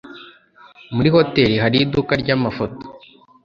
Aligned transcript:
Muri 0.95 1.09
hoteri 1.15 1.55
hari 1.63 1.77
iduka 1.85 2.13
ryamafoto? 2.21 2.83